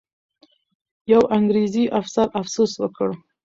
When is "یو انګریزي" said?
1.13-1.85